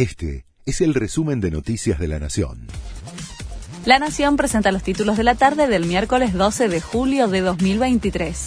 Este 0.00 0.46
es 0.64 0.80
el 0.80 0.94
resumen 0.94 1.42
de 1.42 1.50
Noticias 1.50 1.98
de 1.98 2.08
la 2.08 2.18
Nación. 2.18 2.68
La 3.84 3.98
Nación 3.98 4.38
presenta 4.38 4.72
los 4.72 4.82
títulos 4.82 5.18
de 5.18 5.24
la 5.24 5.34
tarde 5.34 5.68
del 5.68 5.84
miércoles 5.84 6.32
12 6.32 6.70
de 6.70 6.80
julio 6.80 7.28
de 7.28 7.42
2023. 7.42 8.46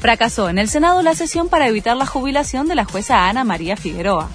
Fracasó 0.00 0.48
en 0.48 0.56
el 0.56 0.70
Senado 0.70 1.02
la 1.02 1.14
sesión 1.14 1.50
para 1.50 1.68
evitar 1.68 1.94
la 1.94 2.06
jubilación 2.06 2.68
de 2.68 2.74
la 2.74 2.86
jueza 2.86 3.28
Ana 3.28 3.44
María 3.44 3.76
Figueroa. 3.76 4.30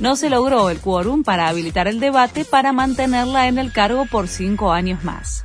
No 0.00 0.16
se 0.16 0.30
logró 0.30 0.68
el 0.68 0.80
quórum 0.80 1.22
para 1.22 1.46
habilitar 1.46 1.86
el 1.86 2.00
debate 2.00 2.44
para 2.44 2.72
mantenerla 2.72 3.46
en 3.46 3.58
el 3.58 3.70
cargo 3.70 4.04
por 4.04 4.26
cinco 4.26 4.72
años 4.72 5.04
más. 5.04 5.44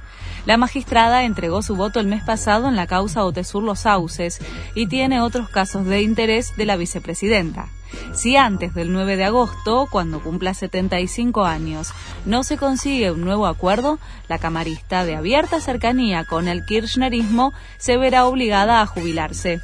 La 0.50 0.58
magistrada 0.58 1.26
entregó 1.26 1.62
su 1.62 1.76
voto 1.76 2.00
el 2.00 2.08
mes 2.08 2.24
pasado 2.24 2.70
en 2.70 2.76
la 2.76 2.88
causa 2.88 3.24
Otesur 3.24 3.62
Los 3.62 3.82
Sauces 3.82 4.40
y 4.74 4.88
tiene 4.88 5.22
otros 5.22 5.48
casos 5.48 5.86
de 5.86 6.02
interés 6.02 6.58
de 6.58 6.66
la 6.66 6.76
vicepresidenta. 6.76 7.68
Si 8.16 8.36
antes 8.36 8.74
del 8.74 8.92
9 8.92 9.16
de 9.16 9.26
agosto, 9.26 9.88
cuando 9.92 10.24
cumpla 10.24 10.56
75 10.56 11.46
años, 11.46 11.94
no 12.26 12.44
se 12.44 12.58
consigue 12.58 13.12
un 13.12 13.22
nuevo 13.22 13.46
acuerdo, 13.46 14.00
la 14.28 14.40
camarista 14.40 15.06
de 15.06 15.16
abierta 15.16 15.62
cercanía 15.62 16.26
con 16.26 16.48
el 16.48 16.66
kirchnerismo 16.66 17.54
se 17.78 17.98
verá 17.98 18.26
obligada 18.26 18.82
a 18.82 18.88
jubilarse. 18.88 19.62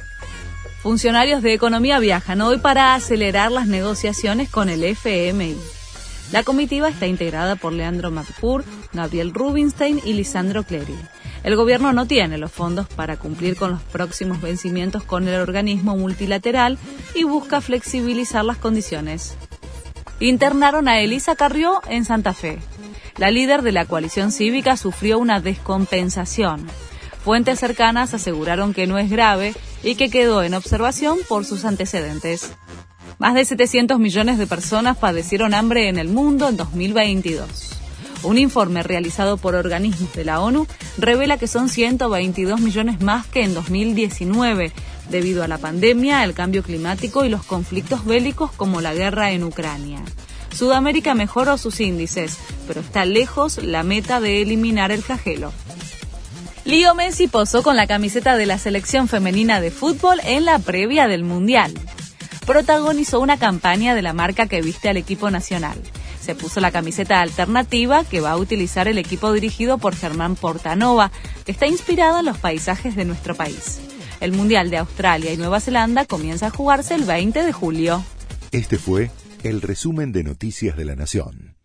Funcionarios 0.84 1.42
de 1.42 1.52
economía 1.52 1.98
viajan 1.98 2.42
hoy 2.42 2.58
para 2.58 2.94
acelerar 2.94 3.50
las 3.50 3.66
negociaciones 3.66 4.48
con 4.48 4.68
el 4.68 4.84
FMI. 4.84 5.56
La 6.32 6.42
comitiva 6.42 6.88
está 6.88 7.06
integrada 7.06 7.56
por 7.56 7.72
Leandro 7.72 8.10
Matpur, 8.10 8.64
Gabriel 8.92 9.32
Rubinstein 9.32 10.00
y 10.04 10.12
Lisandro 10.12 10.64
Clery. 10.64 10.96
El 11.44 11.54
gobierno 11.54 11.92
no 11.92 12.06
tiene 12.06 12.38
los 12.38 12.50
fondos 12.50 12.88
para 12.88 13.16
cumplir 13.16 13.56
con 13.56 13.70
los 13.70 13.82
próximos 13.82 14.40
vencimientos 14.40 15.04
con 15.04 15.28
el 15.28 15.40
organismo 15.40 15.96
multilateral 15.96 16.78
y 17.14 17.22
busca 17.22 17.60
flexibilizar 17.60 18.44
las 18.44 18.56
condiciones. 18.56 19.36
Internaron 20.18 20.88
a 20.88 21.00
Elisa 21.00 21.36
Carrió 21.36 21.80
en 21.88 22.04
Santa 22.04 22.34
Fe. 22.34 22.58
La 23.16 23.30
líder 23.30 23.62
de 23.62 23.72
la 23.72 23.84
coalición 23.84 24.32
cívica 24.32 24.76
sufrió 24.76 25.18
una 25.18 25.40
descompensación. 25.40 26.66
Fuentes 27.24 27.60
cercanas 27.60 28.14
aseguraron 28.14 28.74
que 28.74 28.86
no 28.86 28.98
es 28.98 29.08
grave 29.10 29.54
y 29.82 29.94
que 29.94 30.10
quedó 30.10 30.42
en 30.42 30.54
observación 30.54 31.18
por 31.28 31.44
sus 31.44 31.64
antecedentes. 31.64 32.52
Más 33.18 33.34
de 33.34 33.44
700 33.44 33.98
millones 33.98 34.36
de 34.36 34.46
personas 34.46 34.96
padecieron 34.98 35.54
hambre 35.54 35.88
en 35.88 35.98
el 35.98 36.08
mundo 36.08 36.48
en 36.48 36.56
2022. 36.56 37.48
Un 38.24 38.38
informe 38.38 38.82
realizado 38.82 39.38
por 39.38 39.54
organismos 39.54 40.12
de 40.14 40.24
la 40.24 40.40
ONU 40.40 40.66
revela 40.98 41.38
que 41.38 41.46
son 41.46 41.68
122 41.68 42.60
millones 42.60 43.00
más 43.00 43.26
que 43.26 43.42
en 43.42 43.54
2019, 43.54 44.72
debido 45.08 45.44
a 45.44 45.48
la 45.48 45.58
pandemia, 45.58 46.24
el 46.24 46.34
cambio 46.34 46.62
climático 46.62 47.24
y 47.24 47.30
los 47.30 47.44
conflictos 47.44 48.04
bélicos 48.04 48.52
como 48.52 48.80
la 48.80 48.92
guerra 48.92 49.30
en 49.30 49.44
Ucrania. 49.44 50.00
Sudamérica 50.54 51.14
mejoró 51.14 51.56
sus 51.56 51.80
índices, 51.80 52.36
pero 52.66 52.80
está 52.80 53.04
lejos 53.04 53.58
la 53.62 53.82
meta 53.82 54.20
de 54.20 54.42
eliminar 54.42 54.92
el 54.92 55.02
flagelo. 55.02 55.52
Lío 56.64 56.94
Messi 56.94 57.28
posó 57.28 57.62
con 57.62 57.76
la 57.76 57.86
camiseta 57.86 58.36
de 58.36 58.44
la 58.44 58.58
selección 58.58 59.06
femenina 59.08 59.60
de 59.60 59.70
fútbol 59.70 60.20
en 60.24 60.44
la 60.44 60.58
previa 60.58 61.06
del 61.06 61.22
Mundial. 61.22 61.72
Protagonizó 62.46 63.20
una 63.20 63.38
campaña 63.38 63.94
de 63.94 64.02
la 64.02 64.12
marca 64.12 64.46
que 64.46 64.62
viste 64.62 64.88
al 64.88 64.96
equipo 64.96 65.30
nacional 65.30 65.82
se 66.26 66.34
puso 66.34 66.60
la 66.60 66.72
camiseta 66.72 67.20
alternativa 67.20 68.02
que 68.04 68.20
va 68.20 68.32
a 68.32 68.36
utilizar 68.36 68.88
el 68.88 68.98
equipo 68.98 69.32
dirigido 69.32 69.78
por 69.78 69.94
Germán 69.94 70.34
Portanova, 70.34 71.12
que 71.44 71.52
está 71.52 71.68
inspirado 71.68 72.18
en 72.18 72.26
los 72.26 72.38
paisajes 72.38 72.96
de 72.96 73.04
nuestro 73.04 73.36
país. 73.36 73.78
El 74.20 74.32
Mundial 74.32 74.68
de 74.68 74.78
Australia 74.78 75.32
y 75.32 75.36
Nueva 75.36 75.60
Zelanda 75.60 76.04
comienza 76.04 76.48
a 76.48 76.50
jugarse 76.50 76.96
el 76.96 77.04
20 77.04 77.44
de 77.44 77.52
julio. 77.52 78.04
Este 78.50 78.76
fue 78.76 79.12
el 79.44 79.62
resumen 79.62 80.10
de 80.10 80.24
Noticias 80.24 80.76
de 80.76 80.84
la 80.84 80.96
Nación. 80.96 81.55